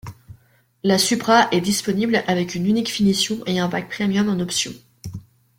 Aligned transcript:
La 0.81 0.97
Supra 0.97 1.47
est 1.51 1.61
disponible 1.61 2.23
avec 2.25 2.55
une 2.55 2.65
unique 2.65 2.89
finition 2.89 3.37
et 3.45 3.59
un 3.59 3.67
pack 3.69 3.87
Premium 3.87 4.29
en 4.29 4.39
option. 4.39 4.73